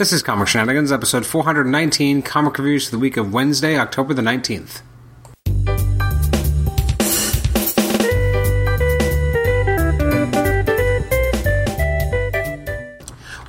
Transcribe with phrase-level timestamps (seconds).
[0.00, 4.22] This is Comic Shenanigans, episode 419, comic reviews for the week of Wednesday, October the
[4.22, 4.80] 19th.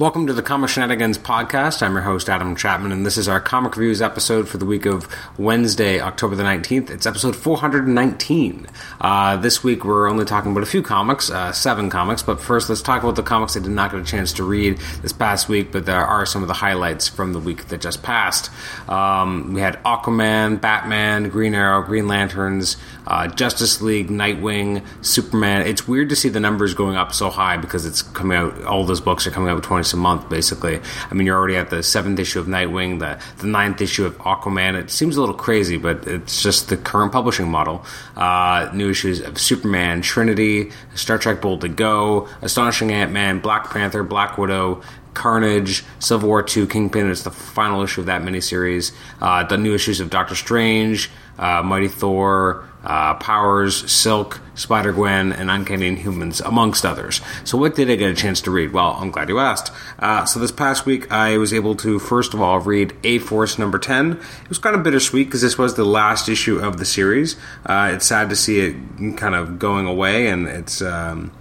[0.02, 1.84] Welcome to the Comic Shenanigans podcast.
[1.84, 4.88] I'm your host, Adam Chapman, and this is our comic reviews episode for the week
[4.88, 5.08] of
[5.38, 6.90] Wednesday, October the 19th.
[6.90, 8.66] It's episode 419.
[9.00, 12.68] Uh, this week we're only talking about a few comics, uh, seven comics, but first
[12.68, 15.48] let's talk about the comics I did not get a chance to read this past
[15.48, 18.50] week, but there are some of the highlights from the week that just passed.
[18.90, 22.76] Um, we had Aquaman, Batman, Green Arrow, Green Lanterns,
[23.08, 25.66] uh, Justice League, Nightwing, Superman.
[25.68, 28.86] It's weird to see the numbers going up so high because it's coming out, all
[28.86, 30.80] those books are coming out 20 a month, basically.
[31.10, 34.18] I mean, you're already at the seventh issue of Nightwing, the, the ninth issue of
[34.20, 34.76] Aquaman.
[34.76, 37.86] It seems a little crazy, but it's just the current publishing model.
[38.16, 44.04] Uh, new issues of Superman, Trinity, Star Trek Boldly Go, Astonishing Ant Man, Black Panther,
[44.04, 44.82] Black Widow,
[45.14, 47.10] Carnage, Civil War II, Kingpin.
[47.10, 48.94] It's the final issue of that miniseries.
[49.20, 55.32] Uh, the new issues of Doctor Strange, uh, Mighty Thor, uh, Powers, Silk, Spider Gwen,
[55.32, 57.22] and Uncanny Inhumans, amongst others.
[57.44, 58.74] So, what did I get a chance to read?
[58.74, 59.72] Well, I'm glad you asked.
[60.00, 63.58] Uh, so, this past week, I was able to, first of all, read A Force
[63.60, 64.14] number 10.
[64.14, 67.36] It was kind of bittersweet because this was the last issue of the series.
[67.66, 70.82] Uh, it's sad to see it kind of going away, and it's.
[70.82, 71.32] Um,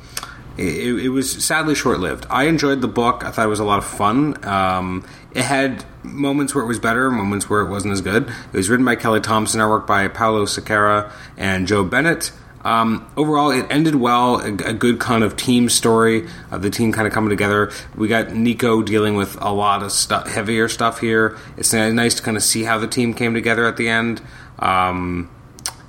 [0.60, 2.26] it, it, was sadly short lived.
[2.28, 3.24] I enjoyed the book.
[3.24, 4.44] I thought it was a lot of fun.
[4.44, 8.28] Um, it had moments where it was better, moments where it wasn't as good.
[8.28, 12.32] It was written by Kelly Thompson, artwork by Paulo Siqueira and Joe Bennett.
[12.62, 14.36] Um, overall, it ended well.
[14.36, 17.72] A, a, good kind of team story of the team kind of coming together.
[17.96, 21.38] We got Nico dealing with a lot of stuff, heavier stuff here.
[21.56, 24.20] It's nice to kind of see how the team came together at the end.
[24.58, 25.30] Um,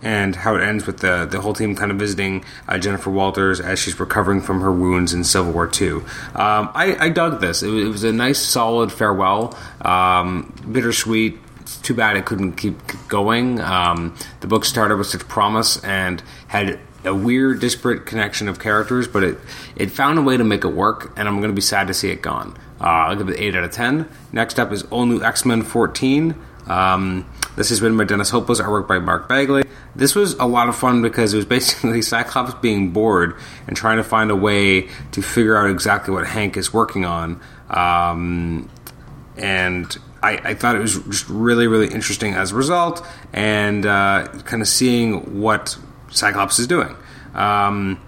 [0.01, 3.59] and how it ends with the the whole team kind of visiting uh, Jennifer Walters
[3.59, 5.91] as she's recovering from her wounds in Civil War II.
[6.35, 7.63] Um, I, I, dug this.
[7.63, 9.57] It was, it was, a nice, solid farewell.
[9.81, 11.39] Um, bittersweet.
[11.61, 12.75] It's too bad it couldn't keep
[13.07, 13.61] going.
[13.61, 19.07] Um, the book started with such promise and had a weird, disparate connection of characters,
[19.07, 19.37] but it
[19.75, 21.93] it found a way to make it work, and I'm going to be sad to
[21.93, 22.57] see it gone.
[22.79, 24.09] Uh, I'll give it 8 out of 10.
[24.31, 26.35] Next up is All New X Men 14.
[26.67, 27.25] Um,
[27.55, 29.63] this has been by Dennis Hopeless, artwork by Mark Bagley.
[29.95, 33.35] This was a lot of fun because it was basically Cyclops being bored
[33.67, 37.41] and trying to find a way to figure out exactly what Hank is working on.
[37.69, 38.69] Um,
[39.37, 44.27] and I, I, thought it was just really, really interesting as a result, and uh,
[44.43, 45.77] kind of seeing what
[46.09, 46.95] Cyclops is doing.
[47.33, 47.99] Um,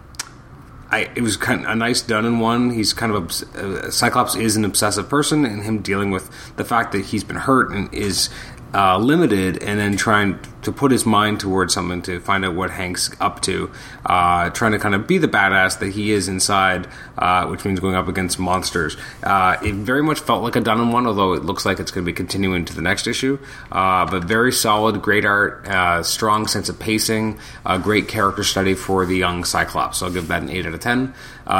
[0.93, 2.69] I, it was kind of a nice done in one.
[2.69, 6.91] He's kind of uh, Cyclops is an obsessive person, and him dealing with the fact
[6.91, 8.29] that he's been hurt and is
[8.73, 12.71] uh, limited and then trying to put his mind towards something to find out what
[12.71, 13.71] Hank's up to,
[14.05, 16.87] uh, trying to kind of be the badass that he is inside,
[17.17, 18.97] uh, which means going up against monsters.
[19.23, 21.91] Uh, it very much felt like a done in one, although it looks like it's
[21.91, 23.37] going to be continuing to the next issue.
[23.71, 28.73] Uh, but very solid, great art, uh, strong sense of pacing, a great character study
[28.73, 29.99] for the young Cyclops.
[29.99, 31.13] So I'll give that an 8 out of 10.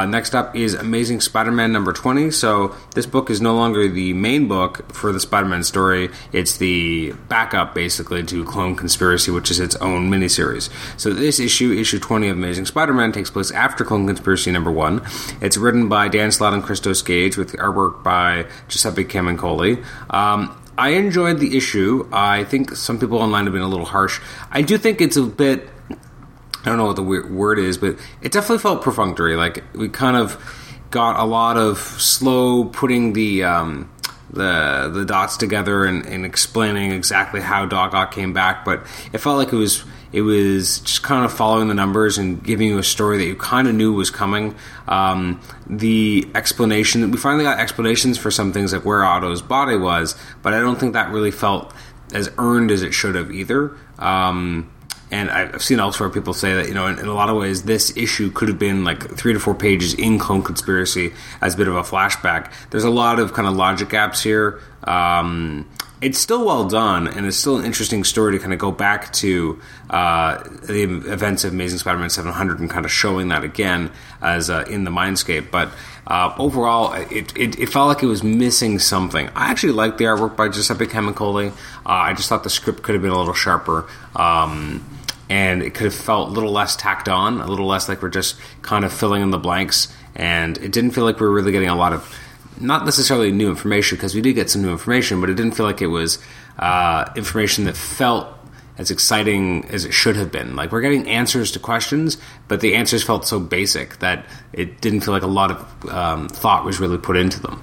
[0.08, 2.30] next up is Amazing Spider Man number 20.
[2.30, 6.56] So this book is no longer the main book for the Spider Man story, it's
[6.56, 8.93] the backup basically to Clone Conspiracy,
[9.32, 10.70] which is its own miniseries.
[10.98, 15.02] So this issue, issue 20 of Amazing Spider-Man, takes place after Clone Conspiracy number one.
[15.40, 19.84] It's written by Dan Slott and Christos Gage with artwork by Giuseppe Camuncoli.
[20.10, 22.08] Um, I enjoyed the issue.
[22.12, 24.20] I think some people online have been a little harsh.
[24.50, 25.68] I do think it's a bit.
[25.90, 29.36] I don't know what the word is, but it definitely felt perfunctory.
[29.36, 30.42] Like we kind of
[30.90, 33.90] got a lot of slow putting the um,
[34.34, 38.80] the the dots together and, and, explaining exactly how Doc Ock came back, but
[39.12, 42.68] it felt like it was it was just kind of following the numbers and giving
[42.68, 44.54] you a story that you kind of knew was coming.
[44.86, 49.76] Um, the explanation that we finally got explanations for some things like where Otto's body
[49.76, 51.72] was, but I don't think that really felt
[52.12, 53.76] as earned as it should have either.
[53.98, 54.70] Um,
[55.14, 57.62] and I've seen elsewhere people say that you know in, in, a lot of ways
[57.62, 61.56] this issue could have been like three to four pages in Clone Conspiracy as a
[61.56, 62.52] bit of a flashback.
[62.70, 64.60] There's a lot of kind of logic gaps here.
[64.82, 65.70] Um,
[66.00, 69.12] it's still well done, and it's still an interesting story to kind of go back
[69.14, 73.90] to uh, the events of Amazing Spider-Man 700 and kind of showing that again
[74.20, 75.50] as uh, in the Mindscape.
[75.50, 75.70] But
[76.08, 79.28] uh, overall, it, it, it, felt like it was missing something.
[79.28, 81.52] I actually liked the artwork by Giuseppe Camuncoli.
[81.52, 81.54] Uh,
[81.86, 83.86] I just thought the script could have been a little sharper.
[84.14, 84.84] Um,
[85.28, 88.08] and it could have felt a little less tacked on, a little less like we're
[88.08, 89.88] just kind of filling in the blanks.
[90.14, 92.14] And it didn't feel like we were really getting a lot of,
[92.60, 95.66] not necessarily new information, because we did get some new information, but it didn't feel
[95.66, 96.18] like it was
[96.58, 98.28] uh, information that felt
[98.76, 100.56] as exciting as it should have been.
[100.56, 102.18] Like we're getting answers to questions,
[102.48, 106.28] but the answers felt so basic that it didn't feel like a lot of um,
[106.28, 107.62] thought was really put into them.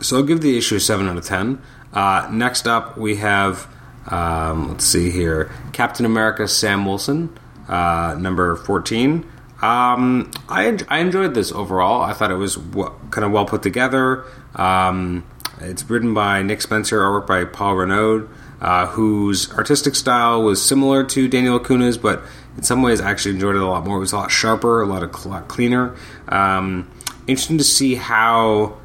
[0.00, 1.60] So I'll give the issue a 7 out of 10.
[1.92, 3.66] Uh, next up, we have,
[4.06, 7.36] um, let's see here, Captain America Sam Wilson,
[7.68, 9.30] uh, number 14.
[9.62, 12.02] Um, I, I enjoyed this overall.
[12.02, 14.24] I thought it was w- kind of well put together.
[14.54, 15.24] Um,
[15.60, 18.28] it's written by Nick Spencer, artwork by Paul Renaud,
[18.60, 22.22] uh, whose artistic style was similar to Daniel Acuna's, but
[22.56, 23.96] in some ways I actually enjoyed it a lot more.
[23.96, 25.96] It was a lot sharper, a lot, of, a lot cleaner.
[26.28, 26.90] Um,
[27.26, 28.76] interesting to see how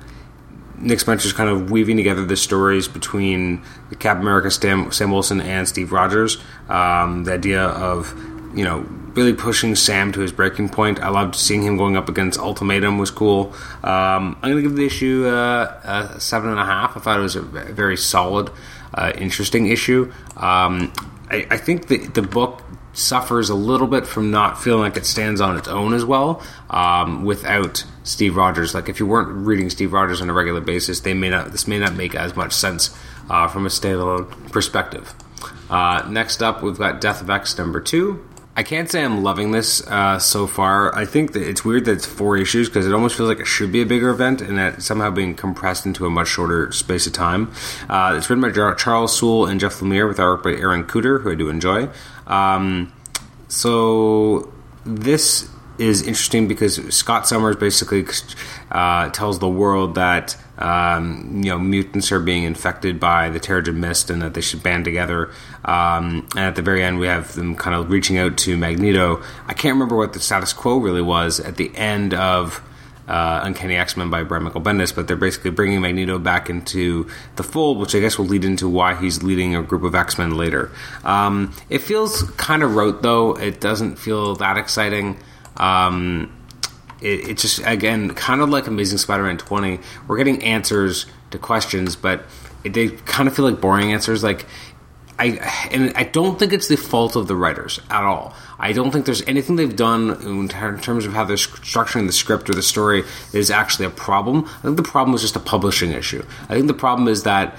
[0.79, 5.41] Nick Spencer's kind of weaving together the stories between the Cap America Sam, Sam Wilson
[5.41, 6.37] and Steve Rogers.
[6.69, 8.13] Um, the idea of
[8.55, 8.85] you know
[9.15, 10.99] really pushing Sam to his breaking point.
[10.99, 13.53] I loved seeing him going up against Ultimatum was cool.
[13.83, 16.95] Um, I'm going to give the issue uh, a seven and a half.
[16.95, 18.49] I thought it was a very solid,
[18.93, 20.11] uh, interesting issue.
[20.37, 20.93] Um,
[21.29, 25.05] I, I, think the the book suffers a little bit from not feeling like it
[25.05, 28.73] stands on its own as well um, without Steve Rogers.
[28.73, 31.51] Like if you weren't reading Steve Rogers on a regular basis, they may not.
[31.51, 32.95] This may not make as much sense
[33.29, 35.13] uh, from a standalone perspective.
[35.69, 38.25] Uh, next up, we've got Death of X number two.
[38.59, 40.93] I can't say I'm loving this uh, so far.
[40.93, 43.47] I think that it's weird that it's four issues because it almost feels like it
[43.47, 47.07] should be a bigger event and that somehow being compressed into a much shorter space
[47.07, 47.53] of time.
[47.87, 51.31] Uh, it's written by Charles Soule and Jeff Lemire with art by Aaron Kuder, who
[51.31, 51.87] I do enjoy.
[52.27, 52.91] Um,
[53.47, 54.51] so
[54.85, 55.49] this
[55.79, 58.05] is interesting because Scott Summers basically
[58.69, 63.75] uh, tells the world that um, you know mutants are being infected by the Terrigen
[63.75, 65.31] Mist and that they should band together.
[65.63, 69.23] Um, and at the very end, we have them kind of reaching out to Magneto.
[69.47, 72.61] I can't remember what the status quo really was at the end of.
[73.07, 77.09] Uh, Uncanny X Men by Brian Michael Bendis, but they're basically bringing Magneto back into
[77.37, 80.19] the fold, which I guess will lead into why he's leading a group of X
[80.19, 80.69] Men later.
[81.03, 83.33] Um, it feels kind of rote, though.
[83.35, 85.17] It doesn't feel that exciting.
[85.59, 86.35] Um,
[87.01, 89.79] it, just again kind of like Amazing Spider-Man 20.
[90.07, 92.25] We're getting answers to questions, but
[92.63, 94.23] it, they kind of feel like boring answers.
[94.23, 94.45] Like
[95.19, 95.25] I
[95.71, 98.33] and I don't think it's the fault of the writers at all.
[98.57, 102.49] I don't think there's anything they've done in terms of how they're structuring the script
[102.49, 103.03] or the story
[103.33, 104.45] is actually a problem.
[104.45, 106.25] I think the problem is just a publishing issue.
[106.43, 107.57] I think the problem is that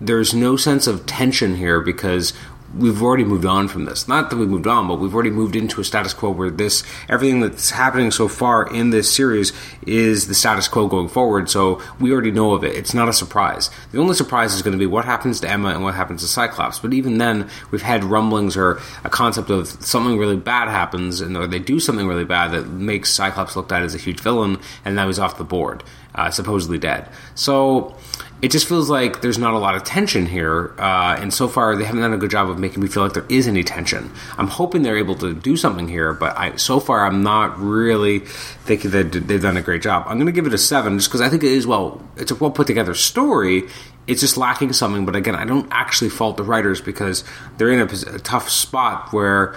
[0.00, 2.32] there's no sense of tension here because
[2.76, 4.08] we've already moved on from this.
[4.08, 6.82] Not that we moved on, but we've already moved into a status quo where this
[7.08, 9.52] everything that's happening so far in this series
[9.86, 11.50] is the status quo going forward.
[11.50, 12.76] So we already know of it.
[12.76, 13.70] It's not a surprise.
[13.92, 16.28] The only surprise is going to be what happens to Emma and what happens to
[16.28, 16.78] Cyclops.
[16.78, 21.36] But even then, we've had rumblings or a concept of something really bad happens, and
[21.36, 24.58] or they do something really bad that makes Cyclops looked at as a huge villain,
[24.84, 25.82] and now he's off the board,
[26.14, 27.08] uh, supposedly dead.
[27.34, 27.96] So
[28.42, 31.76] it just feels like there's not a lot of tension here, uh, and so far
[31.76, 34.10] they haven't done a good job of making me feel like there is any tension.
[34.36, 38.18] I'm hoping they're able to do something here, but I, so far I'm not really
[38.18, 40.06] thinking that they've done a great job.
[40.08, 42.32] I'm going to give it a seven just because I think it is well, it's
[42.32, 43.68] a well put together story.
[44.08, 47.22] It's just lacking something, but again, I don't actually fault the writers because
[47.58, 49.54] they're in a, a tough spot where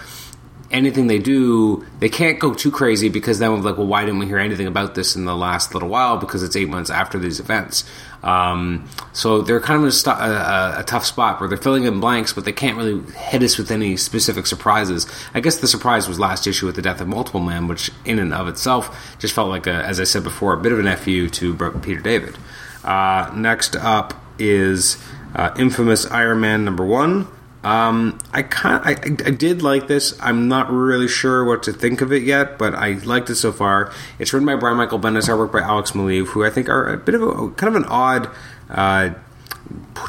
[0.75, 4.19] anything they do, they can't go too crazy because then we're like, well, why didn't
[4.19, 6.17] we hear anything about this in the last little while?
[6.17, 7.83] Because it's eight months after these events.
[8.23, 11.83] Um, so they're kind of in a, st- a, a, tough spot where they're filling
[11.83, 15.05] in blanks, but they can't really hit us with any specific surprises.
[15.33, 18.17] I guess the surprise was last issue with the death of Multiple Man, which in
[18.17, 20.97] and of itself just felt like, a, as I said before, a bit of an
[20.97, 22.35] fu to Peter David.
[22.83, 24.97] Uh, next up is
[25.35, 27.27] uh, infamous Iron Man number one.
[27.65, 28.91] Um, I, kind I,
[29.27, 30.15] I did like this.
[30.21, 33.51] I'm not really sure what to think of it yet, but I liked it so
[33.51, 33.91] far.
[34.19, 36.95] It's written by Brian Michael Bendis, artwork by Alex Maleev, who I think are a
[36.95, 38.29] bit of a kind of an odd
[38.69, 39.15] uh,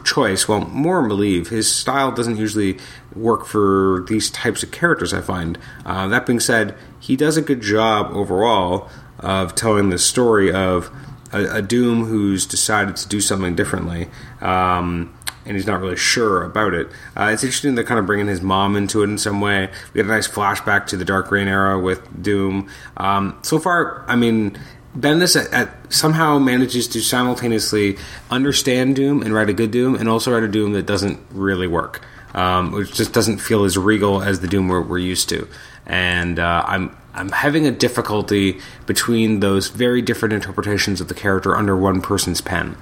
[0.04, 0.46] choice.
[0.46, 1.48] Well, more Maleev.
[1.48, 2.78] His style doesn't usually
[3.14, 5.14] work for these types of characters.
[5.14, 5.58] I find.
[5.86, 10.90] Uh, that being said, he does a good job overall of telling the story of
[11.32, 14.08] a, a Doom who's decided to do something differently.
[14.42, 15.15] Um,
[15.46, 16.88] and he's not really sure about it.
[17.16, 19.70] Uh, it's interesting they're kind of bringing his mom into it in some way.
[19.92, 22.68] We get a nice flashback to the Dark Reign era with Doom.
[22.96, 24.58] Um, so far, I mean,
[24.96, 27.96] Bendis at, at, somehow manages to simultaneously
[28.30, 31.66] understand Doom and write a good Doom, and also write a Doom that doesn't really
[31.66, 32.02] work,
[32.34, 35.48] um, which just doesn't feel as regal as the Doom we're, we're used to.
[35.86, 41.56] And uh, I'm I'm having a difficulty between those very different interpretations of the character
[41.56, 42.76] under one person's pen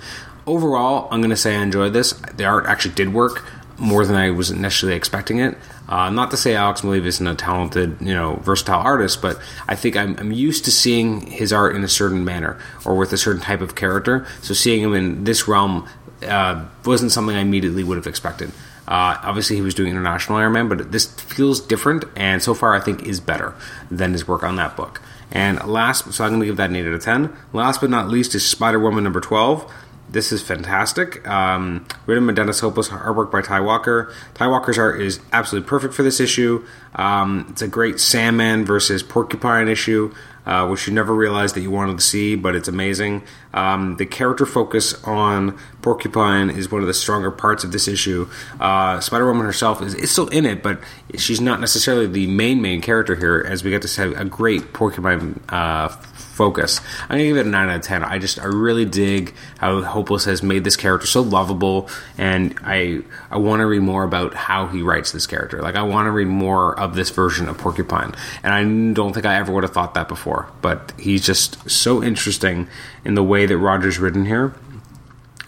[0.47, 2.13] overall, I'm going to say I enjoyed this.
[2.13, 3.45] The art actually did work
[3.79, 5.57] more than I was initially expecting it.
[5.89, 9.75] Uh, not to say Alex Maleev isn't a talented, you know, versatile artist, but I
[9.75, 13.19] think I'm, I'm, used to seeing his art in a certain manner or with a
[13.19, 14.27] certain type of character.
[14.41, 15.87] So seeing him in this realm
[16.27, 18.51] uh, wasn't something I immediately would have expected.
[18.87, 22.75] Uh, obviously, he was doing International Iron Man, but this feels different, and so far
[22.75, 23.55] I think is better
[23.91, 25.01] than his work on that book.
[25.31, 27.37] And last, so I'm going to give that an 8 out of 10.
[27.53, 29.71] Last but not least is Spider Woman number 12
[30.15, 31.27] this is fantastic.
[31.29, 34.15] Um, written by Dennis Hopeless, artwork by Tigh Walker.
[34.33, 36.65] Tigh Walker's art is absolutely perfect for this issue.
[36.95, 40.15] Um, it's a great Sandman versus Porcupine issue.
[40.47, 43.23] Uh, which you never realized that you wanted to see, but it's amazing.
[43.55, 48.29] Um, the character focus on Porcupine is one of the stronger parts of this issue.
[48.59, 50.81] Uh, Spider Woman herself is, is, still in it, but
[51.17, 54.73] she's not necessarily the main main character here, as we get to have a great
[54.73, 55.89] Porcupine uh,
[56.35, 56.81] focus.
[57.03, 58.03] I'm gonna give it a nine out of ten.
[58.03, 63.03] I just I really dig how Hopeless has made this character so lovable, and I
[63.31, 65.63] I want to read more about how he writes this character.
[65.63, 69.27] Like I want to read more of this version of Porcupine, and I don't think
[69.27, 70.51] I ever would have thought that before.
[70.61, 72.69] But he's just so interesting
[73.05, 74.55] in the way that Roger's written here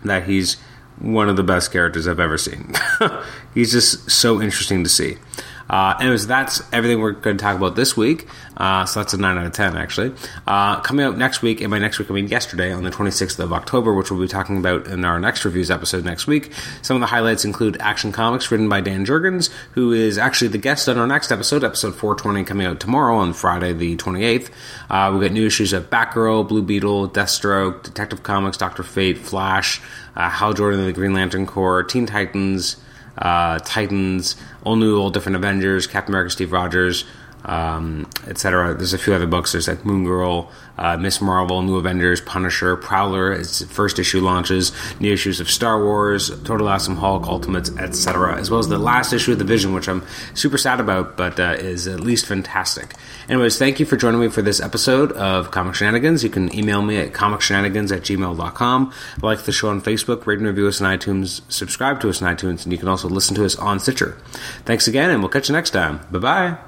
[0.05, 0.57] that he's
[0.99, 2.73] one of the best characters I've ever seen.
[3.55, 5.19] he's just so interesting to see.
[5.69, 8.27] Uh, anyways, that's everything we're going to talk about this week.
[8.57, 10.15] Uh, so that's a 9 out of 10, actually.
[10.47, 13.39] Uh, coming out next week, and by next week I mean yesterday, on the 26th
[13.39, 16.53] of October, which we'll be talking about in our next reviews episode next week.
[16.83, 20.59] Some of the highlights include Action Comics, written by Dan Jurgens, who is actually the
[20.59, 24.51] guest on our next episode, episode 420, coming out tomorrow on Friday the 28th.
[24.89, 29.81] Uh, we've got new issues of Batgirl, Blue Beetle, Deathstroke, Detective Comics, Doctor Fate, Flash,
[30.15, 32.77] uh, Hal Jordan and the Green Lantern Corps, Teen Titans,
[33.19, 37.05] uh, Titans, all new, all different Avengers, Captain America, Steve Rogers,
[37.47, 38.75] um, etc.
[38.75, 39.53] There's a few other books.
[39.53, 43.33] There's like Moon Girl, uh, Miss Marvel, New Avengers, Punisher, Prowler.
[43.33, 44.73] Its first issue launches.
[45.01, 48.37] New issues of Star Wars, Total Awesome Hulk, Ultimates, etc.
[48.37, 51.39] As well as the last issue of the Vision, which I'm super sad about, but
[51.39, 52.95] uh, is at least fantastic.
[53.29, 56.25] Anyways, thank you for joining me for this episode of Comic Shenanigans.
[56.25, 58.93] You can email me at comicshenanigans at gmail.com.
[59.23, 62.35] Like the show on Facebook, rate and review us on iTunes, subscribe to us on
[62.35, 64.19] iTunes, and you can also listen to us on Stitcher.
[64.65, 66.01] Thanks again, and we'll catch you next time.
[66.11, 66.66] Bye bye.